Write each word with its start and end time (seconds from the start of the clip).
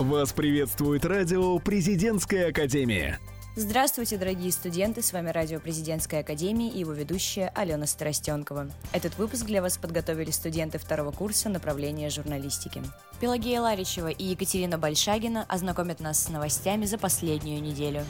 Вас 0.00 0.32
приветствует 0.32 1.04
радио 1.04 1.58
«Президентская 1.58 2.48
академия». 2.48 3.18
Здравствуйте, 3.54 4.16
дорогие 4.16 4.50
студенты! 4.50 5.02
С 5.02 5.12
вами 5.12 5.28
радио 5.28 5.60
Президентской 5.60 6.20
академии 6.20 6.70
и 6.70 6.78
его 6.78 6.94
ведущая 6.94 7.52
Алена 7.54 7.84
Старостенкова. 7.84 8.70
Этот 8.92 9.18
выпуск 9.18 9.44
для 9.44 9.60
вас 9.60 9.76
подготовили 9.76 10.30
студенты 10.30 10.78
второго 10.78 11.10
курса 11.10 11.50
направления 11.50 12.08
журналистики. 12.08 12.80
Пелагея 13.20 13.60
Ларичева 13.60 14.08
и 14.08 14.24
Екатерина 14.24 14.78
Большагина 14.78 15.44
ознакомят 15.46 16.00
нас 16.00 16.24
с 16.24 16.30
новостями 16.30 16.86
за 16.86 16.96
последнюю 16.96 17.60
неделю. 17.60 18.02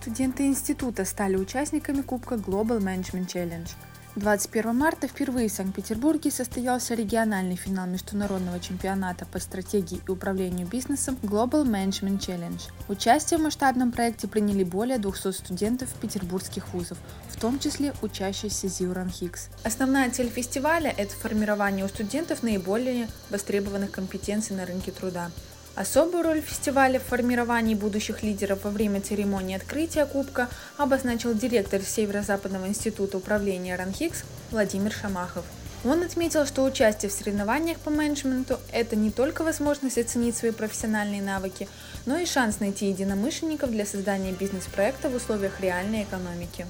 Студенты 0.00 0.46
института 0.46 1.04
стали 1.04 1.34
участниками 1.34 2.02
Кубка 2.02 2.36
Global 2.36 2.78
Management 2.78 3.26
Challenge– 3.26 3.68
21 4.16 4.74
марта 4.74 5.06
впервые 5.06 5.48
в 5.48 5.52
Санкт-Петербурге 5.52 6.32
состоялся 6.32 6.94
региональный 6.94 7.54
финал 7.54 7.86
международного 7.86 8.58
чемпионата 8.58 9.24
по 9.24 9.38
стратегии 9.38 10.00
и 10.06 10.10
управлению 10.10 10.66
бизнесом 10.66 11.16
Global 11.22 11.64
Management 11.64 12.18
Challenge. 12.18 12.60
Участие 12.88 13.38
в 13.38 13.42
масштабном 13.42 13.92
проекте 13.92 14.26
приняли 14.26 14.64
более 14.64 14.98
200 14.98 15.30
студентов 15.30 15.94
петербургских 15.94 16.74
вузов, 16.74 16.98
в 17.28 17.40
том 17.40 17.60
числе 17.60 17.94
учащиеся 18.02 18.66
Зиуран 18.66 19.10
Хикс. 19.10 19.48
Основная 19.62 20.10
цель 20.10 20.28
фестиваля– 20.28 20.92
это 20.96 21.14
формирование 21.14 21.84
у 21.84 21.88
студентов 21.88 22.42
наиболее 22.42 23.06
востребованных 23.30 23.92
компетенций 23.92 24.56
на 24.56 24.66
рынке 24.66 24.90
труда. 24.90 25.30
Особую 25.76 26.24
роль 26.24 26.40
фестиваля 26.40 26.98
в 26.98 27.04
формировании 27.04 27.74
будущих 27.74 28.22
лидеров 28.22 28.64
во 28.64 28.70
время 28.70 29.00
церемонии 29.00 29.56
открытия 29.56 30.04
Кубка 30.04 30.48
обозначил 30.76 31.32
директор 31.32 31.80
Северо-Западного 31.80 32.66
института 32.66 33.18
управления 33.18 33.76
РАНХИКС 33.76 34.24
Владимир 34.50 34.92
Шамахов. 34.92 35.44
Он 35.84 36.02
отметил, 36.02 36.44
что 36.44 36.64
участие 36.64 37.08
в 37.08 37.14
соревнованиях 37.14 37.78
по 37.78 37.88
менеджменту– 37.88 38.58
это 38.72 38.96
не 38.96 39.10
только 39.10 39.44
возможность 39.44 39.96
оценить 39.96 40.36
свои 40.36 40.50
профессиональные 40.50 41.22
навыки, 41.22 41.68
но 42.04 42.18
и 42.18 42.26
шанс 42.26 42.60
найти 42.60 42.88
единомышленников 42.88 43.70
для 43.70 43.86
создания 43.86 44.32
бизнес-проекта 44.32 45.08
в 45.08 45.14
условиях 45.14 45.60
реальной 45.60 46.02
экономики. 46.02 46.66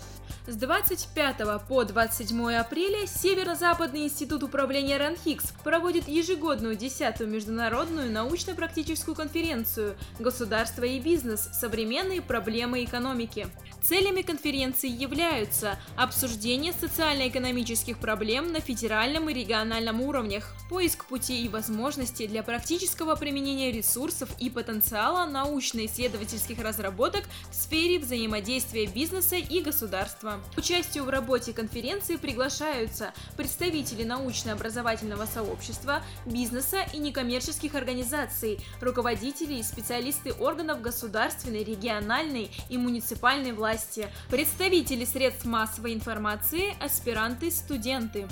С 0.50 0.56
25 0.56 1.36
по 1.68 1.84
27 1.84 2.54
апреля 2.54 3.06
Северо-Западный 3.06 4.06
институт 4.06 4.42
управления 4.42 4.96
РАНХИКС 4.96 5.52
проводит 5.62 6.08
ежегодную 6.08 6.76
10-ю 6.76 7.28
международную 7.28 8.10
научно-практическую 8.10 9.14
конференцию 9.14 9.96
«Государство 10.18 10.82
и 10.82 10.98
бизнес. 10.98 11.48
Современные 11.52 12.20
проблемы 12.20 12.82
экономики». 12.82 13.46
Целями 13.80 14.22
конференции 14.22 14.90
являются 14.90 15.78
обсуждение 15.96 16.72
социально-экономических 16.72 17.98
проблем 17.98 18.52
на 18.52 18.58
федеральном 18.58 19.30
и 19.30 19.34
региональном 19.34 20.00
уровнях, 20.00 20.52
поиск 20.68 21.04
путей 21.04 21.44
и 21.44 21.48
возможностей 21.48 22.26
для 22.26 22.42
практического 22.42 23.14
применения 23.14 23.70
ресурсов 23.70 24.28
и 24.40 24.50
потенциала 24.50 25.30
научно-исследовательских 25.30 26.60
разработок 26.60 27.22
в 27.50 27.54
сфере 27.54 28.00
взаимодействия 28.00 28.86
бизнеса 28.86 29.36
и 29.36 29.60
государства. 29.60 30.39
К 30.55 30.58
участию 30.58 31.05
в 31.05 31.10
работе 31.10 31.52
конференции 31.52 32.16
приглашаются 32.16 33.12
представители 33.36 34.05
научно-образовательного 34.05 35.27
сообщества, 35.27 36.02
бизнеса 36.27 36.84
и 36.92 36.98
некоммерческих 36.98 37.74
организаций, 37.74 38.58
руководители 38.80 39.55
и 39.55 39.62
специалисты 39.62 40.33
органов 40.33 40.83
государственной, 40.83 41.64
региональной 41.64 42.50
и 42.68 42.78
муниципальной 42.78 43.52
власти 43.52 44.08
представители 44.28 45.05
средств 45.05 45.44
массовой 45.44 45.94
информации, 45.94 46.74
аспиранты, 46.83 47.50
студенты. 47.50 48.27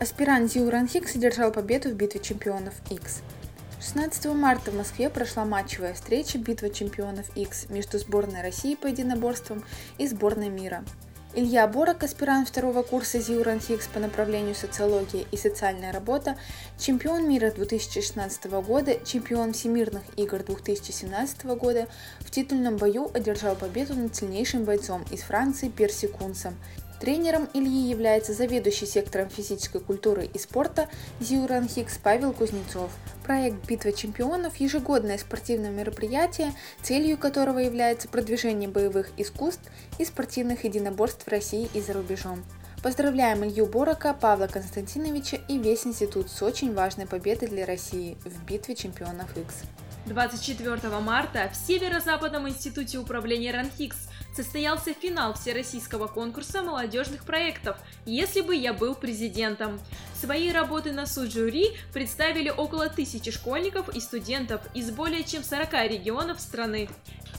Аспирант 0.00 0.52
Зиуран 0.52 0.88
Хикс 0.88 1.16
одержал 1.16 1.52
победу 1.52 1.88
в 1.88 1.94
битве 1.94 2.20
чемпионов 2.20 2.74
X. 2.90 3.22
16 3.80 4.26
марта 4.34 4.70
в 4.70 4.76
Москве 4.76 5.10
прошла 5.10 5.44
матчевая 5.44 5.94
встреча 5.94 6.38
«Битва 6.38 6.70
чемпионов 6.70 7.26
X» 7.36 7.68
между 7.68 7.98
сборной 7.98 8.40
России 8.40 8.74
по 8.76 8.86
единоборствам 8.86 9.62
и 9.98 10.06
сборной 10.08 10.48
мира. 10.48 10.84
Илья 11.36 11.66
Борок, 11.66 12.04
аспирант 12.04 12.48
второго 12.48 12.84
курса 12.84 13.18
ЗИУ 13.18 13.42
по 13.92 13.98
направлению 13.98 14.54
социология 14.54 15.24
и 15.32 15.36
социальная 15.36 15.92
работа, 15.92 16.38
чемпион 16.78 17.28
мира 17.28 17.50
2016 17.50 18.44
года, 18.62 19.04
чемпион 19.04 19.52
всемирных 19.52 20.04
игр 20.14 20.44
2017 20.44 21.44
года, 21.46 21.88
в 22.20 22.30
титульном 22.30 22.76
бою 22.76 23.10
одержал 23.12 23.56
победу 23.56 23.94
над 23.94 24.14
сильнейшим 24.14 24.62
бойцом 24.62 25.04
из 25.10 25.22
Франции 25.22 25.70
Перси 25.70 26.06
Кунсом 26.06 26.54
Тренером 27.00 27.48
Ильи 27.52 27.90
является 27.90 28.32
заведующий 28.32 28.86
сектором 28.86 29.28
физической 29.28 29.80
культуры 29.80 30.26
и 30.32 30.38
спорта 30.38 30.88
Зиуран 31.20 31.68
Хикс 31.68 31.98
Павел 31.98 32.32
Кузнецов. 32.32 32.92
Проект 33.24 33.66
«Битва 33.66 33.92
чемпионов»– 33.92 34.56
ежегодное 34.58 35.18
спортивное 35.18 35.70
мероприятие, 35.70 36.52
целью 36.82 37.18
которого 37.18 37.58
является 37.58 38.08
продвижение 38.08 38.68
боевых 38.68 39.10
искусств 39.16 39.70
и 39.98 40.04
спортивных 40.04 40.64
единоборств 40.64 41.26
в 41.26 41.28
России 41.28 41.68
и 41.74 41.80
за 41.80 41.94
рубежом. 41.94 42.44
Поздравляем 42.82 43.42
Илью 43.44 43.66
Борока, 43.66 44.12
Павла 44.12 44.46
Константиновича 44.46 45.38
и 45.48 45.58
весь 45.58 45.86
институт 45.86 46.30
с 46.30 46.42
очень 46.42 46.74
важной 46.74 47.06
победой 47.06 47.48
для 47.48 47.64
России 47.64 48.18
в 48.24 48.44
битве 48.44 48.76
чемпионов 48.76 49.34
X. 49.36 49.62
24 50.06 51.00
марта 51.00 51.50
в 51.50 51.56
Северо-Западном 51.56 52.46
институте 52.46 52.98
управления 52.98 53.52
РАНХИКС 53.52 53.96
состоялся 54.34 54.92
финал 54.92 55.34
всероссийского 55.34 56.08
конкурса 56.08 56.62
молодежных 56.62 57.24
проектов 57.24 57.76
«Если 58.04 58.40
бы 58.40 58.56
я 58.56 58.72
был 58.72 58.94
президентом». 58.94 59.80
Свои 60.14 60.50
работы 60.50 60.92
на 60.92 61.06
суд 61.06 61.32
жюри 61.32 61.72
представили 61.92 62.48
около 62.48 62.88
тысячи 62.88 63.30
школьников 63.30 63.88
и 63.94 64.00
студентов 64.00 64.62
из 64.74 64.90
более 64.90 65.22
чем 65.22 65.44
40 65.44 65.72
регионов 65.90 66.40
страны. 66.40 66.88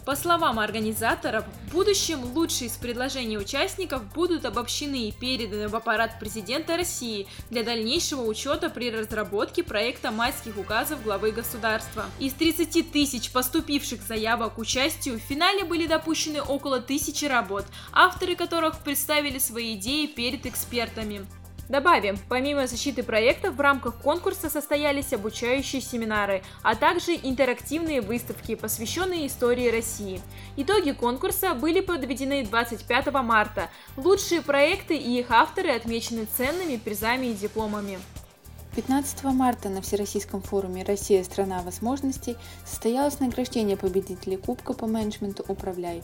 По 0.05 0.15
словам 0.15 0.59
организаторов, 0.59 1.45
в 1.65 1.71
будущем 1.73 2.23
лучшие 2.35 2.67
из 2.67 2.73
предложений 2.73 3.39
участников 3.39 4.03
будут 4.13 4.45
обобщены 4.45 5.07
и 5.07 5.11
переданы 5.11 5.67
в 5.67 5.75
аппарат 5.75 6.19
президента 6.19 6.77
России 6.77 7.25
для 7.49 7.63
дальнейшего 7.63 8.21
учета 8.21 8.69
при 8.69 8.91
разработке 8.91 9.63
проекта 9.63 10.11
майских 10.11 10.57
указов 10.57 11.01
главы 11.01 11.31
государства. 11.31 12.05
Из 12.19 12.33
30 12.33 12.91
тысяч 12.91 13.31
поступивших 13.31 14.03
заявок 14.03 14.53
к 14.53 14.59
участию 14.59 15.15
в 15.15 15.23
финале 15.23 15.63
были 15.63 15.87
допущены 15.87 16.39
около 16.39 16.79
тысячи 16.79 17.25
работ, 17.25 17.65
авторы 17.91 18.35
которых 18.35 18.81
представили 18.81 19.39
свои 19.39 19.73
идеи 19.73 20.05
перед 20.05 20.45
экспертами. 20.45 21.25
Добавим, 21.67 22.17
помимо 22.29 22.67
защиты 22.67 23.01
проектов, 23.01 23.55
в 23.55 23.61
рамках 23.61 23.95
конкурса 23.95 24.51
состоялись 24.51 25.13
обучающие 25.13 25.81
семинары, 25.81 26.43
а 26.61 26.75
также 26.75 27.13
интерактивные 27.15 28.01
выставки, 28.01 28.53
посвященные 28.53 29.25
истории 29.25 29.69
России. 29.69 30.21
Итоги 30.57 30.91
конкурса 30.91 31.55
были 31.55 31.81
подведены 31.81 32.45
25 32.45 33.11
марта. 33.23 33.69
Лучшие 33.97 34.43
проекты 34.43 34.95
и 34.95 35.19
их 35.19 35.31
авторы 35.31 35.71
отмечены 35.71 36.27
ценными 36.37 36.77
призами 36.77 37.27
и 37.27 37.33
дипломами. 37.33 37.97
15 38.75 39.23
марта 39.23 39.69
на 39.69 39.81
Всероссийском 39.81 40.41
форуме 40.41 40.83
«Россия– 40.83 41.23
страна 41.25 41.61
возможностей» 41.61 42.35
состоялось 42.65 43.21
награждение 43.21 43.77
победителей 43.77 44.35
Кубка 44.35 44.73
по 44.73 44.85
менеджменту 44.85 45.45
«Управляй». 45.47 46.03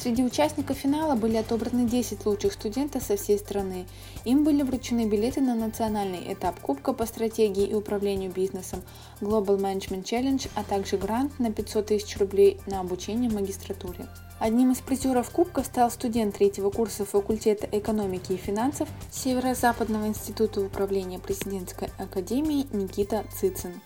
Среди 0.00 0.22
участников 0.22 0.76
финала 0.76 1.16
были 1.16 1.38
отобраны 1.38 1.84
10 1.88 2.24
лучших 2.24 2.52
студентов 2.52 3.02
со 3.02 3.16
всей 3.16 3.36
страны. 3.36 3.84
Им 4.24 4.44
были 4.44 4.62
вручены 4.62 5.06
билеты 5.06 5.40
на 5.40 5.56
национальный 5.56 6.32
этап 6.32 6.60
Кубка 6.60 6.92
по 6.92 7.04
стратегии 7.04 7.66
и 7.66 7.74
управлению 7.74 8.30
бизнесом 8.30 8.82
Global 9.20 9.58
Management 9.58 10.04
Challenge, 10.04 10.48
а 10.54 10.62
также 10.62 10.98
грант 10.98 11.40
на 11.40 11.52
500 11.52 11.86
тысяч 11.86 12.16
рублей 12.18 12.60
на 12.66 12.78
обучение 12.78 13.28
в 13.28 13.34
магистратуре. 13.34 14.06
Одним 14.38 14.70
из 14.70 14.78
призеров 14.78 15.30
Кубка 15.30 15.64
стал 15.64 15.90
студент 15.90 16.36
третьего 16.36 16.70
курса 16.70 17.04
факультета 17.04 17.68
экономики 17.72 18.32
и 18.32 18.36
финансов 18.36 18.88
Северо-Западного 19.10 20.06
института 20.06 20.60
управления 20.60 21.18
президентской 21.18 21.90
академии 21.98 22.68
Никита 22.72 23.24
Цицин. 23.34 23.80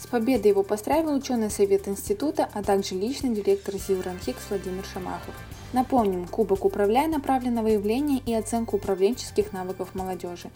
С 0.00 0.06
победой 0.06 0.50
его 0.50 0.62
поздравил 0.62 1.14
ученый 1.14 1.50
совет 1.50 1.86
института, 1.86 2.48
а 2.54 2.62
также 2.62 2.94
личный 2.94 3.34
директор 3.34 3.74
Зивранхикс 3.76 4.40
Владимир 4.48 4.82
Шамахов. 4.86 5.34
Напомним, 5.74 6.26
Кубок 6.26 6.64
«Управляй» 6.64 7.06
направлен 7.06 7.54
на 7.54 7.62
выявление 7.62 8.22
и 8.24 8.32
оценку 8.32 8.76
управленческих 8.76 9.52
навыков 9.52 9.90
молодежи. 9.94 10.50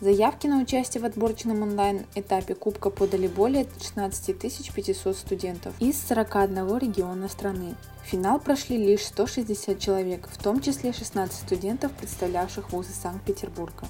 Заявки 0.00 0.46
на 0.46 0.60
участие 0.60 1.02
в 1.02 1.06
отборочном 1.06 1.62
онлайн-этапе 1.62 2.54
Кубка 2.54 2.90
подали 2.90 3.26
более 3.26 3.66
16 3.80 4.38
500 4.38 5.16
студентов 5.16 5.74
из 5.80 5.98
41 6.06 6.78
региона 6.78 7.28
страны. 7.28 7.76
В 8.04 8.06
финал 8.06 8.38
прошли 8.38 8.76
лишь 8.76 9.06
160 9.06 9.78
человек, 9.78 10.28
в 10.30 10.42
том 10.42 10.60
числе 10.60 10.92
16 10.92 11.34
студентов, 11.34 11.92
представлявших 11.92 12.70
вузы 12.70 12.92
Санкт-Петербурга. 12.92 13.88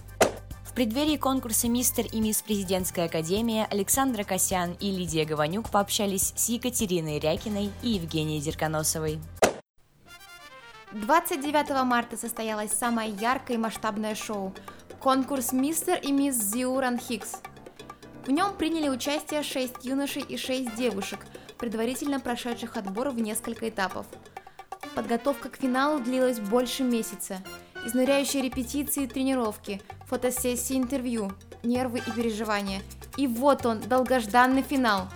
В 0.71 0.73
преддверии 0.73 1.17
конкурса 1.17 1.69
«Мистер 1.69 2.07
и 2.13 2.21
мисс 2.21 2.43
Президентская 2.43 3.07
академия» 3.07 3.67
Александра 3.73 4.23
Косян 4.23 4.77
и 4.79 4.93
Лидия 4.93 5.25
Гаванюк 5.25 5.69
пообщались 5.69 6.33
с 6.37 6.49
Екатериной 6.49 7.19
Рякиной 7.19 7.73
и 7.83 7.89
Евгенией 7.91 8.41
Дерконосовой. 8.41 9.19
29 10.93 11.85
марта 11.85 12.17
состоялось 12.17 12.71
самое 12.71 13.11
яркое 13.11 13.57
и 13.57 13.61
масштабное 13.61 14.15
шоу– 14.15 14.55
конкурс 15.01 15.53
«Мистер 15.53 15.99
и 16.01 16.13
мисс 16.13 16.37
Зиуран 16.37 17.01
Хикс». 17.01 17.39
В 18.25 18.31
нем 18.31 18.55
приняли 18.57 18.89
участие 18.89 19.43
6 19.43 19.85
юношей 19.85 20.23
и 20.23 20.37
6 20.37 20.77
девушек, 20.77 21.27
предварительно 21.59 22.21
прошедших 22.21 22.77
отбор 22.77 23.11
в 23.11 23.21
несколько 23.21 23.69
этапов. 23.69 24.07
Подготовка 24.95 25.49
к 25.49 25.57
финалу 25.57 25.99
длилась 25.99 26.39
больше 26.39 26.85
месяца. 26.85 27.43
Изнуряющие 27.85 28.43
репетиции 28.43 29.05
и 29.05 29.09
тренировки, 29.09 29.81
фотосессии, 30.11 30.77
интервью, 30.77 31.33
нервы 31.63 32.03
и 32.07 32.11
переживания. 32.11 32.83
И 33.17 33.27
вот 33.27 33.65
он, 33.65 33.81
долгожданный 33.81 34.63
финал. 34.63 35.09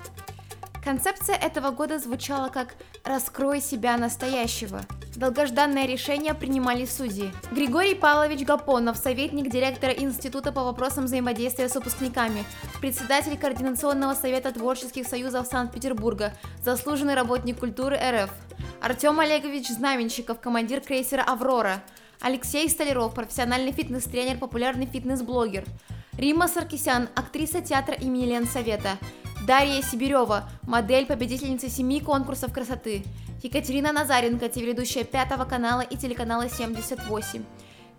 Концепция 0.85 1.37
этого 1.37 1.71
года 1.71 1.99
звучала 1.99 2.49
как 2.49 2.75
«Раскрой 3.05 3.61
себя 3.61 3.97
настоящего». 3.97 4.83
Долгожданное 5.17 5.87
решение 5.87 6.35
принимали 6.35 6.85
судьи. 6.87 7.33
Григорий 7.53 7.95
Павлович 7.95 8.45
Гапонов, 8.45 8.97
советник 8.97 9.49
директора 9.49 9.93
Института 9.93 10.53
по 10.53 10.65
вопросам 10.65 11.05
взаимодействия 11.05 11.69
с 11.69 11.75
выпускниками, 11.75 12.45
председатель 12.81 13.39
Координационного 13.39 14.15
совета 14.15 14.53
творческих 14.53 15.07
союзов 15.07 15.47
Санкт-Петербурга, 15.47 16.35
заслуженный 16.63 17.15
работник 17.15 17.61
культуры 17.61 17.97
РФ. 17.97 18.31
Артем 18.81 19.21
Олегович 19.21 19.69
Знаменщиков, 19.69 20.41
командир 20.41 20.81
крейсера 20.81 21.23
«Аврора», 21.23 21.83
Алексей 22.21 22.69
Столяров, 22.69 23.15
профессиональный 23.15 23.73
фитнес-тренер, 23.73 24.39
популярный 24.39 24.87
фитнес-блогер, 24.87 25.65
Рима 26.17 26.49
Саркисян, 26.49 27.09
актриса 27.15 27.61
театра 27.61 27.95
имени 27.95 28.27
Ленсовета, 28.27 28.99
Дарья 29.47 29.83
Сибирева, 29.83 30.49
модель, 30.63 31.07
победительница 31.07 31.69
семи 31.69 32.01
конкурсов 32.01 32.53
красоты, 32.53 33.05
Екатерина 33.43 33.93
Назаренко, 33.93 34.49
телеведущая 34.49 35.05
Пятого 35.05 35.45
канала 35.45 35.83
и 35.83 35.97
телеканала 35.97 36.49
78, 36.49 37.45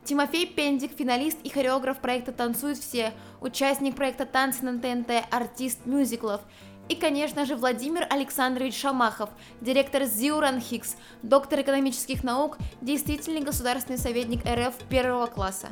Тимофей 0.05 0.45
Пендик, 0.45 0.91
финалист 0.95 1.37
и 1.43 1.49
хореограф 1.49 1.97
проекта 1.97 2.31
«Танцуют 2.31 2.77
все», 2.77 3.11
участник 3.41 3.95
проекта 3.95 4.25
«Танцы 4.25 4.63
на 4.63 4.79
ТНТ», 4.79 5.25
артист 5.31 5.85
мюзиклов, 5.85 6.41
и, 6.89 6.95
конечно 6.95 7.45
же, 7.45 7.55
Владимир 7.55 8.05
Александрович 8.09 8.77
Шамахов, 8.79 9.29
директор 9.61 10.03
ЗИУ 10.03 10.39
РАНХИКС, 10.39 10.95
доктор 11.23 11.61
экономических 11.61 12.23
наук, 12.23 12.57
действительный 12.81 13.41
государственный 13.41 13.97
советник 13.97 14.45
РФ 14.45 14.75
первого 14.89 15.27
класса. 15.27 15.69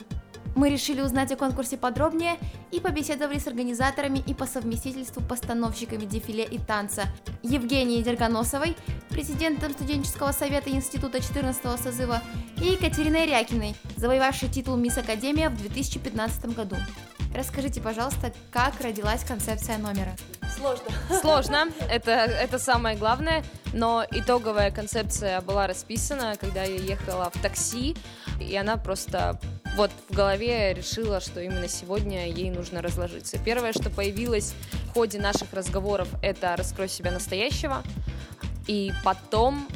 Мы 0.56 0.70
решили 0.70 1.02
узнать 1.02 1.32
о 1.32 1.36
конкурсе 1.36 1.78
подробнее 1.78 2.38
и 2.72 2.80
побеседовали 2.80 3.40
с 3.40 3.48
организаторами 3.48 4.24
и 4.26 4.36
по 4.36 4.46
совместительству 4.46 5.22
постановщиками 5.22 6.06
дефиле 6.06 6.44
и 6.44 6.60
танца 6.60 7.04
Евгенией 7.42 8.04
Дергоносовой, 8.04 8.76
президентом 9.10 9.74
студенческого 9.74 10.32
совета 10.32 10.70
института 10.70 11.22
14 11.22 11.80
созыва, 11.80 12.22
и 12.62 12.68
Екатериной 12.68 13.26
Рякиной, 13.26 13.76
завоевавшей 13.98 14.50
титул 14.50 14.78
Мисс 14.78 14.98
Академия 14.98 15.50
в 15.50 15.58
2015 15.58 16.56
году. 16.56 16.76
Расскажите, 17.34 17.82
пожалуйста, 17.82 18.32
как 18.52 18.80
родилась 18.82 19.24
концепция 19.24 19.78
номера? 19.78 20.16
Сложно. 20.56 20.86
Сложно, 21.20 21.68
это, 21.90 22.12
это 22.12 22.60
самое 22.60 22.96
главное, 22.96 23.44
но 23.74 24.06
итоговая 24.12 24.70
концепция 24.70 25.42
была 25.42 25.66
расписана, 25.66 26.36
когда 26.40 26.64
я 26.64 26.76
ехала 26.76 27.32
в 27.34 27.42
такси, 27.42 27.96
и 28.40 28.56
она 28.56 28.78
просто 28.78 29.40
вот 29.76 29.90
в 30.10 30.14
голове 30.14 30.74
решила, 30.74 31.20
что 31.20 31.42
именно 31.42 31.68
сегодня 31.68 32.30
ей 32.30 32.52
нужно 32.52 32.82
разложиться. 32.84 33.40
Первое, 33.40 33.74
что 33.74 33.90
появилось 33.90 34.54
в 34.90 34.94
ходе 34.94 35.20
наших 35.20 35.54
разговоров, 35.54 36.08
это 36.22 36.56
«Раскрой 36.56 36.88
себя 36.88 37.12
настоящего», 37.12 37.82
и 38.68 38.94
потом 39.04 39.68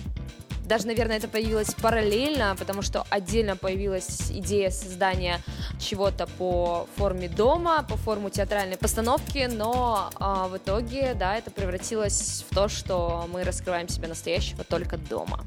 даже, 0.68 0.86
наверное, 0.88 1.18
это 1.18 1.28
появилось 1.28 1.74
параллельно, 1.74 2.56
потому 2.58 2.82
что 2.82 3.06
отдельно 3.10 3.56
появилась 3.56 4.30
идея 4.30 4.70
создания 4.70 5.40
чего-то 5.80 6.28
по 6.28 6.88
форме 6.98 7.30
дома, 7.30 7.84
по 7.84 7.96
форму 7.96 8.30
театральной 8.30 8.78
постановки, 8.78 9.50
но 9.50 10.10
а, 10.16 10.48
в 10.50 10.58
итоге, 10.58 11.14
да, 11.14 11.38
это 11.38 11.52
превратилось 11.52 12.46
в 12.50 12.54
то, 12.54 12.68
что 12.68 13.28
мы 13.32 13.44
раскрываем 13.44 13.88
себя 13.88 14.10
настоящего 14.10 14.64
только 14.66 14.98
дома. 14.98 15.46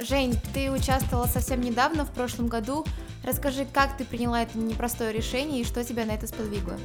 Жень, 0.00 0.38
ты 0.54 0.70
участвовала 0.70 1.26
совсем 1.26 1.60
недавно, 1.60 2.04
в 2.04 2.10
прошлом 2.12 2.48
году. 2.48 2.84
Расскажи, 3.24 3.66
как 3.70 3.96
ты 3.96 4.04
приняла 4.04 4.42
это 4.42 4.58
непростое 4.58 5.12
решение 5.12 5.62
и 5.62 5.64
что 5.64 5.84
тебя 5.84 6.04
на 6.04 6.12
это 6.12 6.26
сподвигло? 6.26 6.78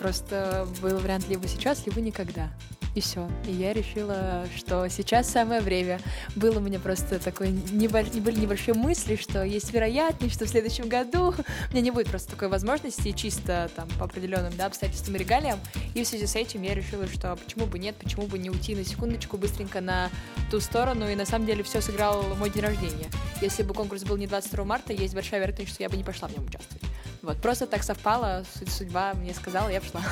Просто 0.00 0.66
был 0.82 0.98
вариант 0.98 1.28
либо 1.28 1.46
сейчас, 1.46 1.86
либо 1.86 2.00
никогда 2.00 2.50
и 2.94 3.00
все. 3.00 3.28
И 3.46 3.52
я 3.52 3.72
решила, 3.72 4.46
что 4.56 4.88
сейчас 4.88 5.28
самое 5.28 5.60
время. 5.60 6.00
Было 6.36 6.58
у 6.58 6.60
меня 6.60 6.78
просто 6.78 7.18
такой 7.18 7.50
небольш... 7.50 8.08
были 8.08 8.40
небольшие 8.40 8.74
мысли, 8.74 9.16
что 9.16 9.42
есть 9.42 9.72
вероятность, 9.72 10.34
что 10.34 10.46
в 10.46 10.48
следующем 10.48 10.88
году 10.88 11.34
у 11.34 11.72
меня 11.72 11.80
не 11.80 11.90
будет 11.90 12.08
просто 12.08 12.30
такой 12.30 12.48
возможности 12.48 13.12
чисто 13.12 13.70
там 13.74 13.88
по 13.98 14.04
определенным 14.04 14.56
да, 14.56 14.66
обстоятельствам 14.66 15.16
и 15.16 15.18
регалиям. 15.18 15.58
И 15.94 16.04
в 16.04 16.06
связи 16.06 16.26
с 16.26 16.36
этим 16.36 16.62
я 16.62 16.74
решила, 16.74 17.06
что 17.08 17.36
почему 17.36 17.66
бы 17.66 17.78
нет, 17.78 17.96
почему 17.96 18.26
бы 18.26 18.38
не 18.38 18.50
уйти 18.50 18.74
на 18.74 18.84
секундочку 18.84 19.36
быстренько 19.36 19.80
на 19.80 20.10
ту 20.50 20.60
сторону. 20.60 21.08
И 21.08 21.14
на 21.16 21.26
самом 21.26 21.46
деле 21.46 21.62
все 21.64 21.80
сыграл 21.80 22.22
мой 22.36 22.50
день 22.50 22.62
рождения. 22.62 23.10
Если 23.40 23.62
бы 23.62 23.74
конкурс 23.74 24.04
был 24.04 24.16
не 24.16 24.26
22 24.26 24.64
марта, 24.64 24.92
есть 24.92 25.14
большая 25.14 25.40
вероятность, 25.40 25.72
что 25.72 25.82
я 25.82 25.88
бы 25.88 25.96
не 25.96 26.04
пошла 26.04 26.28
в 26.28 26.32
нем 26.32 26.46
участвовать. 26.46 26.82
Вот, 27.22 27.40
просто 27.40 27.66
так 27.66 27.82
совпало, 27.82 28.44
судьба 28.68 29.14
мне 29.14 29.34
сказала, 29.34 29.68
я 29.68 29.80
пошла. 29.80 30.02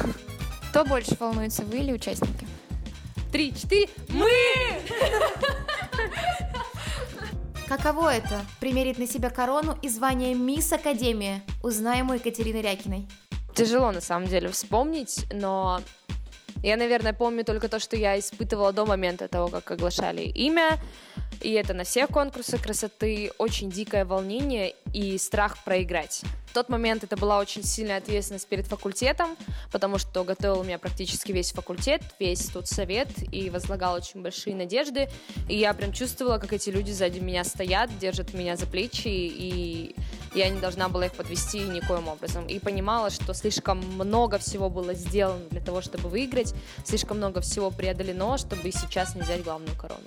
Кто 0.70 0.86
больше 0.86 1.14
волнуется, 1.20 1.64
вы 1.64 1.80
или 1.80 1.92
участники? 1.92 2.46
Три, 3.32 3.54
четыре. 3.54 3.88
Мы! 4.10 4.30
Каково 7.66 8.14
это– 8.14 8.44
примерить 8.60 8.98
на 8.98 9.06
себя 9.06 9.30
корону 9.30 9.78
и 9.80 9.88
звание 9.88 10.34
Мисс 10.34 10.70
Академия? 10.72 11.42
Узнаем 11.62 12.10
у 12.10 12.12
Екатерины 12.12 12.60
Рякиной. 12.60 13.08
Тяжело 13.54 13.90
на 13.90 14.02
самом 14.02 14.28
деле 14.28 14.50
вспомнить, 14.50 15.24
но 15.32 15.80
я, 16.62 16.76
наверное, 16.76 17.14
помню 17.14 17.44
только 17.44 17.68
то, 17.68 17.78
что 17.80 17.96
я 17.96 18.18
испытывала 18.18 18.74
до 18.74 18.84
момента 18.84 19.26
того, 19.28 19.48
как 19.48 19.70
оглашали 19.70 20.22
имя. 20.22 20.78
И 21.40 21.52
это 21.52 21.74
на 21.74 21.84
всех 21.84 22.08
конкурсах 22.08 22.62
красоты 22.62 23.32
очень 23.38 23.70
дикое 23.70 24.04
волнение 24.04 24.74
и 24.92 25.18
страх 25.18 25.62
проиграть. 25.64 26.22
В 26.46 26.54
тот 26.54 26.68
момент 26.68 27.02
это 27.02 27.16
была 27.16 27.38
очень 27.38 27.64
сильная 27.64 27.96
ответственность 27.96 28.46
перед 28.46 28.66
факультетом, 28.66 29.38
потому 29.70 29.96
что 29.96 30.22
готовил 30.22 30.62
меня 30.64 30.78
практически 30.78 31.32
весь 31.32 31.50
факультет, 31.50 32.02
весь 32.18 32.46
тут 32.48 32.68
совет, 32.68 33.08
и 33.32 33.48
возлагал 33.48 33.94
очень 33.94 34.20
большие 34.20 34.54
надежды. 34.54 35.08
И 35.48 35.56
я 35.56 35.72
прям 35.72 35.92
чувствовала, 35.92 36.36
как 36.36 36.52
эти 36.52 36.68
люди 36.68 36.90
сзади 36.90 37.20
меня 37.20 37.42
стоят, 37.44 37.90
держат 37.98 38.34
меня 38.34 38.56
за 38.56 38.66
плечи, 38.66 39.08
и 39.08 39.96
я 40.34 40.50
не 40.50 40.60
должна 40.60 40.90
была 40.90 41.06
их 41.06 41.14
подвести 41.14 41.60
никоим 41.60 42.08
образом. 42.08 42.46
И 42.46 42.58
понимала, 42.58 43.08
что 43.08 43.32
слишком 43.32 43.78
много 43.78 44.38
всего 44.38 44.68
было 44.68 44.92
сделано 44.92 45.48
для 45.48 45.60
того, 45.62 45.80
чтобы 45.80 46.10
выиграть, 46.10 46.54
слишком 46.84 47.16
много 47.16 47.40
всего 47.40 47.70
преодолено, 47.70 48.36
чтобы 48.36 48.72
сейчас 48.72 49.14
не 49.14 49.22
взять 49.22 49.42
главную 49.42 49.74
корону. 49.74 50.04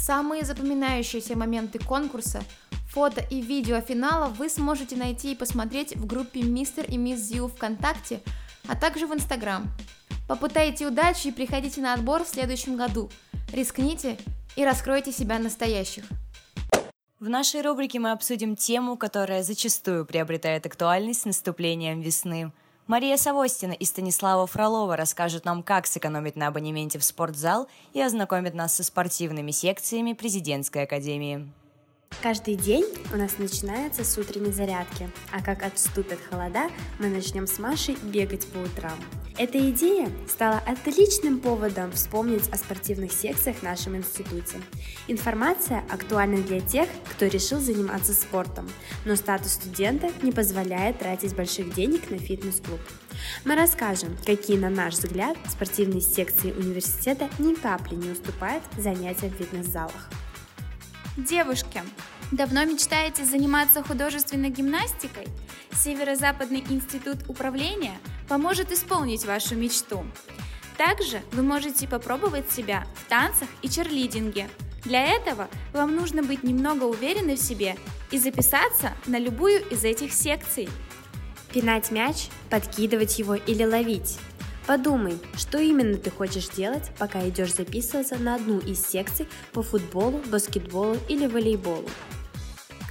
Самые 0.00 0.44
запоминающиеся 0.44 1.36
моменты 1.36 1.78
конкурса, 1.78 2.42
фото 2.90 3.20
и 3.30 3.42
видео 3.42 3.80
финала 3.80 4.28
вы 4.28 4.48
сможете 4.48 4.96
найти 4.96 5.32
и 5.32 5.36
посмотреть 5.36 5.96
в 5.96 6.06
группе 6.06 6.42
Мистер 6.42 6.86
и 6.88 6.96
Мисс 6.96 7.20
Зю 7.20 7.48
ВКонтакте, 7.48 8.20
а 8.66 8.76
также 8.76 9.06
в 9.06 9.12
Инстаграм. 9.12 9.68
Попытайте 10.26 10.86
удачи 10.86 11.28
и 11.28 11.32
приходите 11.32 11.80
на 11.80 11.94
отбор 11.94 12.24
в 12.24 12.28
следующем 12.28 12.76
году. 12.76 13.10
Рискните 13.52 14.18
и 14.56 14.64
раскройте 14.64 15.12
себя 15.12 15.38
настоящих. 15.38 16.04
В 17.20 17.28
нашей 17.28 17.62
рубрике 17.62 17.98
мы 17.98 18.12
обсудим 18.12 18.54
тему, 18.54 18.96
которая 18.96 19.42
зачастую 19.42 20.06
приобретает 20.06 20.66
актуальность 20.66 21.22
с 21.22 21.24
наступлением 21.24 22.00
весны. 22.00 22.52
Мария 22.88 23.18
Савостина 23.18 23.72
и 23.72 23.84
Станислава 23.84 24.46
Фролова 24.46 24.96
расскажут 24.96 25.44
нам, 25.44 25.62
как 25.62 25.86
сэкономить 25.86 26.36
на 26.36 26.46
абонементе 26.46 26.98
в 26.98 27.04
спортзал 27.04 27.68
и 27.92 28.00
ознакомят 28.00 28.54
нас 28.54 28.74
со 28.74 28.82
спортивными 28.82 29.50
секциями 29.50 30.14
Президентской 30.14 30.84
академии. 30.84 31.46
Каждый 32.22 32.54
день 32.54 32.86
у 33.12 33.18
нас 33.18 33.36
начинается 33.36 34.04
с 34.04 34.16
утренней 34.16 34.52
зарядки, 34.52 35.10
а 35.30 35.42
как 35.42 35.64
отступят 35.64 36.18
холода, 36.30 36.70
мы 36.98 37.08
начнем 37.08 37.46
с 37.46 37.58
Машей 37.58 37.98
бегать 38.02 38.46
по 38.46 38.56
утрам. 38.56 38.98
Эта 39.38 39.70
идея 39.70 40.10
стала 40.26 40.58
отличным 40.66 41.38
поводом 41.38 41.92
вспомнить 41.92 42.48
о 42.48 42.56
спортивных 42.56 43.12
секциях 43.12 43.58
в 43.58 43.62
нашем 43.62 43.96
институте. 43.96 44.56
Информация 45.06 45.84
актуальна 45.88 46.38
для 46.38 46.60
тех, 46.60 46.88
кто 47.12 47.26
решил 47.26 47.60
заниматься 47.60 48.12
спортом, 48.14 48.68
но 49.04 49.14
статус 49.14 49.52
студента 49.52 50.10
не 50.22 50.32
позволяет 50.32 50.98
тратить 50.98 51.36
больших 51.36 51.72
денег 51.72 52.10
на 52.10 52.18
фитнес-клуб. 52.18 52.80
Мы 53.44 53.54
расскажем, 53.54 54.18
какие, 54.26 54.56
на 54.58 54.70
наш 54.70 54.94
взгляд, 54.94 55.36
спортивные 55.48 56.00
секции 56.00 56.50
университета 56.50 57.28
ни 57.38 57.54
капли 57.54 57.94
не 57.94 58.10
уступают 58.10 58.64
занятиям 58.76 59.32
в 59.32 59.36
фитнес-залах. 59.36 60.10
Девушки, 61.16 61.82
давно 62.30 62.64
мечтаете 62.64 63.24
заниматься 63.24 63.82
художественной 63.82 64.50
гимнастикой? 64.50 65.26
Северо-Западный 65.72 66.64
институт 66.68 67.18
управления 67.28 67.98
поможет 68.28 68.72
исполнить 68.72 69.24
вашу 69.24 69.54
мечту. 69.54 70.04
Также 70.76 71.22
вы 71.32 71.42
можете 71.42 71.88
попробовать 71.88 72.50
себя 72.50 72.86
в 72.94 73.08
танцах 73.08 73.48
и 73.62 73.68
черлидинге. 73.68 74.48
Для 74.84 75.04
этого 75.04 75.48
вам 75.72 75.96
нужно 75.96 76.22
быть 76.22 76.44
немного 76.44 76.84
уверенной 76.84 77.36
в 77.36 77.40
себе 77.40 77.76
и 78.10 78.18
записаться 78.18 78.92
на 79.06 79.18
любую 79.18 79.68
из 79.68 79.84
этих 79.84 80.12
секций. 80.12 80.68
Пинать 81.52 81.90
мяч, 81.90 82.28
подкидывать 82.50 83.18
его 83.18 83.34
или 83.34 83.64
ловить. 83.64 84.18
Подумай, 84.66 85.18
что 85.34 85.58
именно 85.58 85.96
ты 85.96 86.10
хочешь 86.10 86.48
делать, 86.50 86.90
пока 86.98 87.26
идешь 87.26 87.54
записываться 87.54 88.16
на 88.16 88.34
одну 88.34 88.58
из 88.58 88.86
секций 88.86 89.26
по 89.52 89.62
футболу, 89.62 90.22
баскетболу 90.30 90.96
или 91.08 91.26
волейболу. 91.26 91.88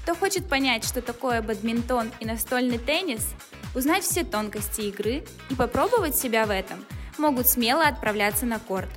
Кто 0.08 0.16
хочет 0.16 0.48
понять, 0.48 0.86
что 0.86 1.02
такое 1.02 1.42
бадминтон 1.42 2.14
и 2.22 2.26
настольный 2.26 2.78
теннис, 2.78 3.28
узнать 3.76 4.06
все 4.06 4.24
тонкости 4.24 4.80
игры 4.80 5.26
и 5.50 5.54
попробовать 5.54 6.16
себя 6.16 6.46
в 6.46 6.50
этом, 6.50 6.86
могут 7.18 7.46
смело 7.46 7.86
отправляться 7.86 8.46
на 8.46 8.58
корт. 8.58 8.88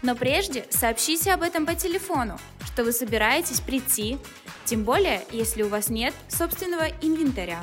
Но 0.00 0.16
прежде 0.16 0.64
сообщите 0.70 1.34
об 1.34 1.42
этом 1.42 1.66
по 1.66 1.74
телефону, 1.74 2.38
что 2.64 2.82
вы 2.82 2.92
собираетесь 2.92 3.60
прийти, 3.60 4.16
тем 4.64 4.84
более, 4.84 5.20
если 5.30 5.62
у 5.62 5.68
вас 5.68 5.90
нет 5.90 6.14
собственного 6.28 6.88
инвентаря. 7.02 7.62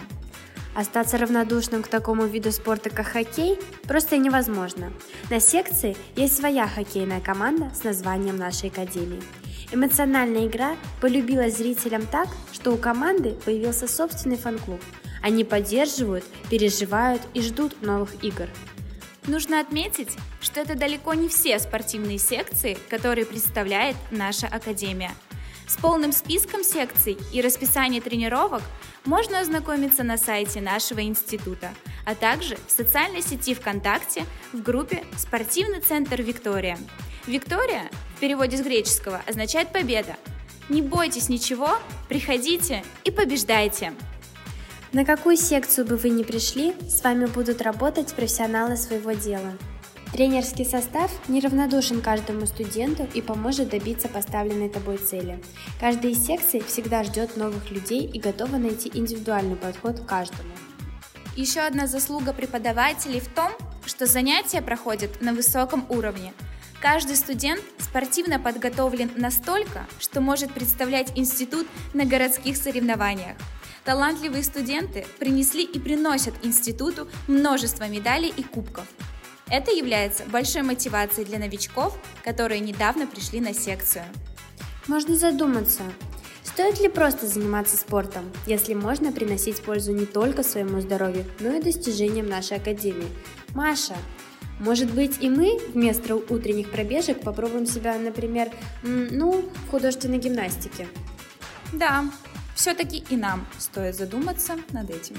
Остаться 0.76 1.18
равнодушным 1.18 1.82
к 1.82 1.88
такому 1.88 2.28
виду 2.28 2.52
спорта, 2.52 2.92
как 2.92 3.08
хоккей, 3.08 3.58
просто 3.88 4.18
невозможно. 4.18 4.94
На 5.32 5.40
секции 5.40 5.98
есть 6.16 6.38
своя 6.38 6.68
хоккейная 6.68 7.20
команда 7.20 7.72
с 7.74 7.84
названием 7.84 8.36
нашей 8.36 8.70
академии– 8.70 9.24
Эмоциональная 9.74 10.48
игра 10.48 10.76
полюбилась 11.00 11.58
зрителям 11.58 12.06
так, 12.06 12.28
что 12.52 12.72
у 12.72 12.78
команды 12.78 13.38
появился 13.46 13.88
собственный 13.88 14.36
фан-клуб. 14.36 14.82
Они 15.22 15.46
поддерживают, 15.46 16.26
переживают 16.50 17.22
и 17.34 17.42
ждут 17.42 17.82
новых 17.82 18.22
игр. 18.22 18.50
Нужно 19.28 19.62
отметить, 19.62 20.18
что 20.42 20.60
это 20.60 20.76
далеко 20.76 21.14
не 21.14 21.30
все 21.30 21.58
спортивные 21.60 22.18
секции, 22.18 22.78
которые 22.90 23.26
представляет 23.26 23.96
наша 24.10 24.48
Академия. 24.48 25.12
С 25.68 25.78
полным 25.78 26.12
списком 26.12 26.66
секций 26.66 27.18
и 27.32 27.42
расписанием 27.42 28.04
тренировок 28.04 28.64
можно 29.06 29.40
ознакомиться 29.40 30.04
на 30.04 30.18
сайте 30.18 30.60
нашего 30.60 31.02
института, 31.02 31.72
а 32.06 32.14
также 32.14 32.58
в 32.68 32.72
социальной 32.72 33.22
сети 33.22 33.54
ВКонтакте 33.54 34.26
в 34.52 34.62
группе 34.62 35.06
«Спортивный 35.18 35.80
центр 35.80 36.22
Виктория». 36.22 36.78
Виктория 37.28 37.92
в 38.16 38.20
переводе 38.20 38.58
с 38.58 38.62
греческого 38.62 39.22
означает 39.28 39.72
победа. 39.72 40.16
Не 40.70 40.82
бойтесь 40.82 41.30
ничего, 41.30 41.78
приходите 42.10 42.84
и 43.04 43.12
побеждайте. 43.12 43.94
На 44.92 45.06
какую 45.06 45.38
секцию 45.38 45.86
бы 45.86 45.98
вы 45.98 46.10
ни 46.10 46.24
пришли, 46.24 46.74
с 46.90 47.04
вами 47.04 47.28
будут 47.28 47.62
работать 47.62 48.14
профессионалы 48.14 48.76
своего 48.76 49.12
дела. 49.12 49.54
Тренерский 50.12 50.66
состав 50.66 51.12
неравнодушен 51.30 52.02
каждому 52.02 52.46
студенту 52.48 53.08
и 53.14 53.22
поможет 53.22 53.70
добиться 53.70 54.10
поставленной 54.10 54.70
тобой 54.70 54.98
цели. 54.98 55.42
Каждая 55.80 56.12
из 56.12 56.26
секций 56.26 56.62
всегда 56.62 57.04
ждет 57.04 57.38
новых 57.38 57.70
людей 57.70 58.06
и 58.06 58.20
готова 58.20 58.58
найти 58.58 58.92
индивидуальный 58.94 59.56
подход 59.56 60.00
к 60.00 60.06
каждому. 60.06 60.50
Еще 61.38 61.62
одна 61.62 61.88
заслуга 61.88 62.34
преподавателей 62.34 63.22
в 63.22 63.28
том, 63.30 63.52
что 63.86 64.06
занятия 64.06 64.62
проходят 64.62 65.22
на 65.22 65.34
высоком 65.34 65.86
уровне– 65.88 66.34
Каждый 66.82 67.16
студент 67.16 67.62
спортивно 67.78 68.40
подготовлен 68.40 69.12
настолько, 69.16 69.86
что 70.00 70.20
может 70.20 70.52
представлять 70.52 71.12
институт 71.16 71.68
на 71.94 72.06
городских 72.06 72.58
соревнованиях. 72.58 73.38
Талантливые 73.86 74.44
студенты 74.44 75.06
принесли 75.20 75.64
и 75.64 75.80
приносят 75.80 76.34
институту 76.44 77.08
множество 77.28 77.88
медалей 77.88 78.34
и 78.36 78.42
кубков. 78.42 78.88
Это 79.48 79.70
является 79.72 80.26
большой 80.26 80.64
мотивацией 80.64 81.28
для 81.28 81.38
новичков, 81.38 81.96
которые 82.24 82.60
недавно 82.62 83.06
пришли 83.06 83.42
на 83.42 83.54
секцию. 83.54 84.06
Можно 84.88 85.16
задуматься, 85.16 85.84
стоит 86.44 86.80
ли 86.80 86.90
просто 86.90 87.28
заниматься 87.28 87.78
спортом, 87.78 88.32
если 88.48 88.74
можно 88.74 89.12
приносить 89.12 89.62
пользу 89.62 89.94
не 89.94 90.08
только 90.08 90.42
своему 90.42 90.82
здоровью, 90.82 91.26
но 91.40 91.54
и 91.54 91.62
достижениям 91.62 92.28
нашей 92.28 92.58
академии. 92.58 93.10
Маша, 93.54 93.96
может 94.62 94.94
быть, 94.94 95.18
и 95.22 95.30
мы 95.30 95.60
вместо 95.74 96.16
утренних 96.16 96.72
пробежек 96.72 97.22
попробуем 97.22 97.66
себя, 97.66 97.98
например, 97.98 98.52
ну, 98.84 99.42
в 99.42 99.72
художественной 99.72 100.20
гимнастике? 100.20 100.88
Да, 101.74 102.06
все-таки 102.56 103.04
и 103.10 103.18
нам 103.18 103.48
стоит 103.58 103.96
задуматься 103.96 104.58
над 104.72 104.92
этим. 104.92 105.16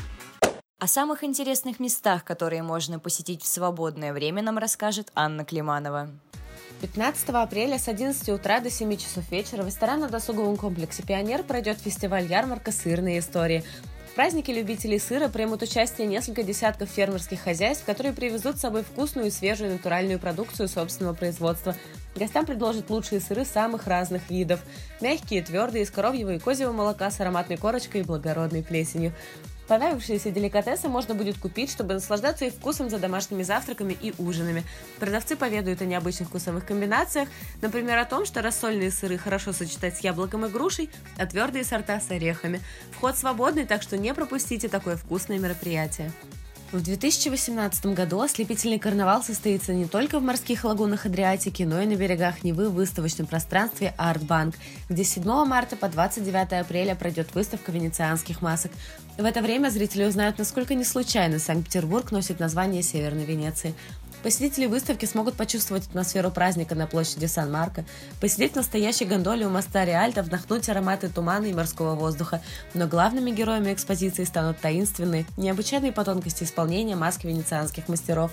О 0.78 0.86
самых 0.86 1.24
интересных 1.24 1.80
местах, 1.80 2.24
которые 2.24 2.62
можно 2.62 3.00
посетить 3.00 3.42
в 3.42 3.46
свободное 3.46 4.12
время, 4.12 4.42
нам 4.42 4.58
расскажет 4.58 5.10
Анна 5.14 5.44
Климанова. 5.44 6.10
15 6.80 7.28
апреля 7.30 7.78
с 7.78 7.88
11 7.88 8.28
утра 8.30 8.60
до 8.60 8.70
7 8.70 8.96
часов 8.96 9.28
вечера 9.30 9.62
в 9.62 9.66
ресторанно-досуговом 9.66 10.56
комплексе 10.56 11.02
«Пионер» 11.02 11.44
пройдет 11.44 11.78
фестиваль 11.78 12.26
«Ярмарка 12.26 12.72
сырные 12.72 13.20
истории». 13.20 13.64
В 14.12 14.14
празднике 14.14 14.52
любителей 14.52 14.98
сыра 14.98 15.28
примут 15.28 15.62
участие 15.62 16.06
несколько 16.06 16.42
десятков 16.42 16.90
фермерских 16.90 17.40
хозяйств, 17.40 17.86
которые 17.86 18.12
привезут 18.12 18.58
с 18.58 18.60
собой 18.60 18.82
вкусную 18.82 19.28
и 19.28 19.30
свежую 19.30 19.72
натуральную 19.72 20.18
продукцию 20.18 20.68
собственного 20.68 21.14
производства. 21.14 21.74
Гостям 22.14 22.44
предложат 22.44 22.90
лучшие 22.90 23.22
сыры 23.22 23.46
самых 23.46 23.86
разных 23.86 24.28
видов. 24.28 24.60
Мягкие, 25.00 25.40
твердые, 25.40 25.84
из 25.84 25.90
коровьего 25.90 26.34
и 26.34 26.38
козьего 26.38 26.72
молока 26.72 27.10
с 27.10 27.22
ароматной 27.22 27.56
корочкой 27.56 28.02
и 28.02 28.04
благородной 28.04 28.62
плесенью. 28.62 29.14
Понравившиеся 29.72 30.30
деликатесы 30.30 30.86
можно 30.90 31.14
будет 31.14 31.38
купить, 31.38 31.70
чтобы 31.70 31.94
наслаждаться 31.94 32.44
их 32.44 32.52
вкусом 32.52 32.90
за 32.90 32.98
домашними 32.98 33.42
завтраками 33.42 33.96
и 33.98 34.12
ужинами. 34.18 34.64
Продавцы 35.00 35.34
поведают 35.34 35.80
о 35.80 35.86
необычных 35.86 36.28
вкусовых 36.28 36.66
комбинациях, 36.66 37.26
например, 37.62 37.96
о 37.96 38.04
том, 38.04 38.26
что 38.26 38.42
рассольные 38.42 38.90
сыры 38.90 39.16
хорошо 39.16 39.54
сочетать 39.54 39.96
с 39.96 40.00
яблоком 40.00 40.44
и 40.44 40.50
грушей, 40.50 40.90
а 41.16 41.24
твердые 41.24 41.64
сорта 41.64 42.00
с 42.00 42.10
орехами. 42.10 42.60
Вход 42.90 43.16
свободный, 43.16 43.64
так 43.64 43.80
что 43.80 43.96
не 43.96 44.12
пропустите 44.12 44.68
такое 44.68 44.98
вкусное 44.98 45.38
мероприятие. 45.38 46.12
В 46.72 46.82
2018 46.82 47.84
году 47.86 48.22
ослепительный 48.22 48.78
карнавал 48.78 49.22
состоится 49.22 49.74
не 49.74 49.84
только 49.84 50.18
в 50.18 50.22
морских 50.22 50.64
лагунах 50.64 51.04
Адриатики, 51.04 51.64
но 51.64 51.82
и 51.82 51.86
на 51.86 51.96
берегах 51.96 52.44
Невы 52.44 52.70
в 52.70 52.72
выставочном 52.72 53.26
пространстве 53.26 53.92
Артбанк, 53.98 54.54
где 54.88 55.04
7 55.04 55.22
марта 55.44 55.76
по 55.76 55.90
29 55.90 56.52
апреля 56.54 56.94
пройдет 56.94 57.34
выставка 57.34 57.72
венецианских 57.72 58.40
масок. 58.40 58.72
В 59.18 59.24
это 59.26 59.42
время 59.42 59.68
зрители 59.68 60.06
узнают, 60.06 60.38
насколько 60.38 60.74
не 60.74 60.84
случайно 60.84 61.38
Санкт-Петербург 61.38 62.10
носит 62.10 62.40
название 62.40 62.82
Северной 62.82 63.26
Венеции. 63.26 63.74
Посетители 64.22 64.66
выставки 64.66 65.04
смогут 65.04 65.34
почувствовать 65.34 65.88
атмосферу 65.88 66.30
праздника 66.30 66.76
на 66.76 66.86
площади 66.86 67.26
Сан-Марко, 67.26 67.84
посидеть 68.20 68.52
в 68.52 68.56
настоящей 68.56 69.04
гондоле 69.04 69.46
у 69.46 69.50
моста 69.50 69.84
Реальто, 69.84 70.22
вдохнуть 70.22 70.68
ароматы 70.68 71.08
тумана 71.08 71.46
и 71.46 71.52
морского 71.52 71.96
воздуха. 71.96 72.40
Но 72.72 72.86
главными 72.86 73.32
героями 73.32 73.72
экспозиции 73.72 74.22
станут 74.22 74.60
таинственные, 74.60 75.26
необычайные 75.36 75.90
по 75.90 76.04
тонкости 76.04 76.44
исполнения 76.44 76.94
маски 76.94 77.26
венецианских 77.26 77.88
мастеров. 77.88 78.30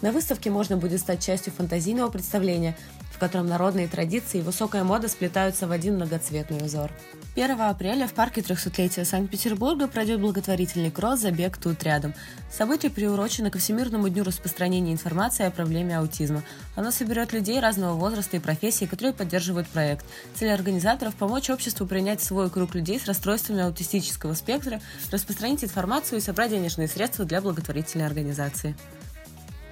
На 0.00 0.12
выставке 0.12 0.50
можно 0.50 0.76
будет 0.76 1.00
стать 1.00 1.24
частью 1.24 1.52
фантазийного 1.52 2.10
представления, 2.10 2.76
в 3.10 3.18
котором 3.18 3.48
народные 3.48 3.88
традиции 3.88 4.38
и 4.38 4.42
высокая 4.42 4.84
мода 4.84 5.08
сплетаются 5.08 5.66
в 5.66 5.72
один 5.72 5.96
многоцветный 5.96 6.64
узор. 6.64 6.92
1 7.34 7.60
апреля 7.60 8.06
в 8.06 8.12
парке 8.12 8.40
300-летия 8.40 9.04
Санкт-Петербурга 9.04 9.88
пройдет 9.88 10.20
благотворительный 10.20 10.92
кросс 10.92 11.20
«Забег 11.20 11.56
тут 11.58 11.82
рядом». 11.82 12.14
Событие 12.48 12.92
приурочено 12.92 13.50
ко 13.50 13.58
Всемирному 13.58 14.08
дню 14.08 14.22
распространения 14.22 14.92
информации 14.92 15.46
о 15.46 15.50
проблеме 15.50 15.98
аутизма. 15.98 16.44
Оно 16.76 16.92
соберет 16.92 17.32
людей 17.32 17.58
разного 17.58 17.94
возраста 17.94 18.36
и 18.36 18.40
профессий, 18.40 18.86
которые 18.86 19.14
поддерживают 19.14 19.68
проект. 19.68 20.06
Цель 20.36 20.50
организаторов– 20.50 21.14
помочь 21.16 21.50
обществу 21.50 21.86
принять 21.86 22.22
свой 22.22 22.50
круг 22.50 22.76
людей 22.76 23.00
с 23.00 23.06
расстройствами 23.06 23.62
аутистического 23.62 24.34
спектра, 24.34 24.80
распространить 25.10 25.64
информацию 25.64 26.18
и 26.18 26.22
собрать 26.22 26.50
денежные 26.50 26.86
средства 26.86 27.24
для 27.24 27.40
благотворительной 27.40 28.06
организации. 28.06 28.76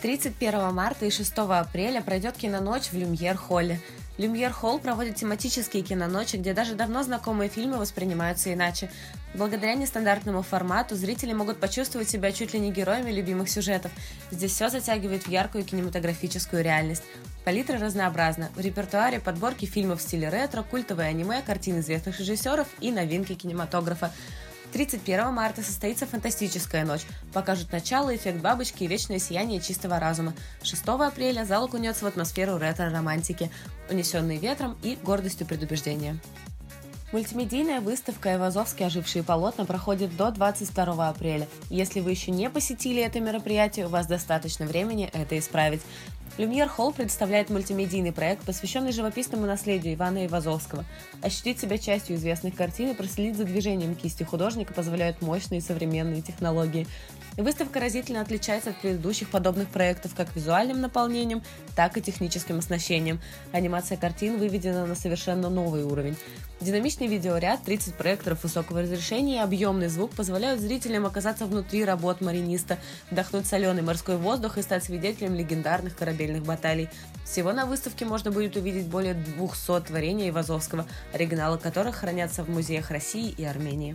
31 0.03 0.75
марта 0.75 1.07
и 1.07 1.11
6 1.11 1.33
апреля 1.39 2.03
пройдет 2.03 2.37
киноночь 2.37 2.91
в 2.91 2.95
Люмьер-холле. 2.95 3.81
Люмьер-холл 4.19 4.79
проводит 4.79 5.17
тематические 5.17 5.83
киноночи, 5.83 6.37
где 6.37 6.55
даже 6.55 6.75
давно 6.75 7.03
знакомые 7.03 7.51
фильмы 7.51 7.77
воспринимаются 7.77 8.53
иначе. 8.53 8.91
Благодаря 9.35 9.75
нестандартному 9.75 10.43
формату 10.43 10.97
зрители 10.97 11.35
могут 11.35 11.61
почувствовать 11.61 12.09
себя 12.09 12.33
чуть 12.33 12.55
ли 12.55 12.61
не 12.61 12.73
героями 12.73 13.11
любимых 13.11 13.51
сюжетов. 13.51 13.93
Здесь 14.31 14.53
все 14.53 14.71
затягивает 14.71 15.25
в 15.25 15.29
яркую 15.29 15.65
кинематографическую 15.65 16.65
реальность. 16.65 17.03
Палитра 17.45 17.79
разнообразна. 17.79 18.49
В 18.57 18.61
репертуаре 18.61 19.21
подборки 19.21 19.67
фильмов 19.67 20.01
в 20.01 20.03
стиле 20.03 20.31
ретро, 20.31 20.63
культовые 20.63 21.09
аниме, 21.09 21.43
картины 21.43 21.81
известных 21.81 22.19
режиссеров 22.19 22.67
и 22.81 22.91
новинки 22.91 23.35
кинематографа. 23.35 24.13
31 24.73 25.33
марта 25.33 25.63
состоится 25.63 26.07
фантастическая 26.07 26.85
ночь. 26.85 27.03
Покажут 27.33 27.73
начало, 27.73 28.15
эффект 28.15 28.41
бабочки 28.41 28.85
и 28.85 28.87
вечное 28.87 29.19
сияние 29.19 29.61
чистого 29.61 29.99
разума. 29.99 30.35
6 30.63 30.83
апреля 30.87 31.45
зал 31.45 31.65
окунется 31.65 32.05
в 32.05 32.09
атмосферу 32.09 32.59
ретро-романтики, 32.59 33.51
унесенный 33.91 34.37
ветром 34.37 34.77
и 34.83 34.99
гордостью 35.03 35.47
предубеждения. 35.47 36.19
Мультимедийная 37.13 37.81
выставка 37.81 38.35
«Эвазовские 38.35 38.89
ожившие 38.89 39.23
полотна» 39.23 39.65
проходит 39.65 40.17
до 40.17 40.33
22 40.33 41.09
апреля. 41.09 41.47
Если 41.71 42.01
вы 42.01 42.11
еще 42.11 42.33
не 42.33 42.51
посетили 42.51 43.01
это 43.01 43.21
мероприятие, 43.21 43.87
у 43.87 43.91
вас 43.91 44.09
достаточно 44.09 44.67
времени 44.67 45.09
это 45.13 45.39
исправить. 45.39 45.83
Люмьер 46.39 46.69
Холл 46.69 46.93
представляет 46.93 47.49
мультимедийный 47.49 48.13
проект, 48.13 48.45
посвященный 48.45 48.93
живописному 48.93 49.47
наследию 49.47 49.95
Ивана 49.95 50.27
Ивазовского. 50.27 50.85
Ощутить 51.23 51.59
себя 51.59 51.79
частью 51.79 52.17
известных 52.17 52.55
картин 52.55 52.91
и 52.91 52.95
проследить 52.95 53.37
за 53.37 53.45
движением 53.45 53.95
кисти 53.95 54.23
художника 54.23 54.75
позволяют 54.75 55.23
мощные 55.23 55.63
современные 55.63 56.21
технологии. 56.21 56.87
Выставка 57.37 57.81
разительно 57.81 58.23
отличается 58.23 58.71
от 58.71 58.77
предыдущих 58.77 59.29
подобных 59.29 59.69
проектов 59.69 60.15
как 60.15 60.35
визуальным 60.35 60.81
наполнением, 60.81 61.43
так 61.75 61.99
и 61.99 62.01
техническим 62.01 62.59
оснащением. 62.59 63.21
Анимация 63.53 63.99
картин 63.99 64.39
выведена 64.39 64.87
на 64.87 64.95
совершенно 64.95 65.51
новый 65.51 65.85
уровень. 65.85 66.17
Динамичный 66.63 67.09
видеоряд, 67.09 67.63
30 67.63 67.95
проекторов 67.95 68.43
высокого 68.43 68.81
разрешения 68.81 69.37
и 69.37 69.41
объемный 69.41 69.89
звук 69.89 70.13
позволяют 70.13 70.61
зрителям 70.61 71.05
оказаться 71.05 71.45
внутри 71.45 71.85
работ 71.85 72.23
мариниста, 72.23 72.79
вдохнуть 73.11 73.47
соленый 73.47 73.83
морской 73.83 74.17
воздух 74.17 74.57
и 74.57 74.63
стать 74.63 74.85
свидетелем 74.85 75.35
легендарных 75.35 75.95
корабельных 75.95 76.43
баталий. 76.43 76.89
Всего 77.27 77.53
на 77.53 77.67
выставке 77.67 78.07
можно 78.07 78.31
будет 78.31 78.57
увидеть 78.57 78.87
более 78.87 79.13
200 79.13 79.83
творений 79.83 80.31
Ивазовского, 80.31 80.87
оригиналы 81.13 81.59
которых 81.59 81.97
хранятся 81.97 82.43
в 82.43 82.49
музеях 82.49 82.91
России 82.91 83.35
и 83.37 83.45
Армении. 83.45 83.95